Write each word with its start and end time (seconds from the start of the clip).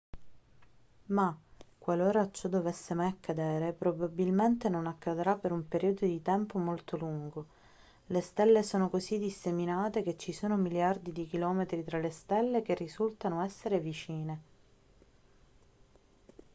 ma 1.09 1.37
qualora 1.77 2.31
ciò 2.31 2.49
dovesse 2.49 2.95
mai 2.95 3.09
accadere 3.09 3.71
probabilmente 3.71 4.67
non 4.67 4.87
accadrà 4.87 5.37
per 5.37 5.51
un 5.51 5.67
periodo 5.67 6.07
di 6.07 6.19
tempo 6.23 6.57
molto 6.57 6.97
lungo 6.97 7.45
le 8.07 8.21
stelle 8.21 8.63
sono 8.63 8.89
così 8.89 9.19
disseminate 9.19 10.01
che 10.01 10.17
ci 10.17 10.33
sono 10.33 10.57
miliardi 10.57 11.11
di 11.11 11.27
chilometri 11.27 11.83
tra 11.83 11.99
le 11.99 12.09
stelle 12.09 12.63
che 12.63 12.73
risultano 12.73 13.43
essere 13.43 13.79
vicine 13.79 14.39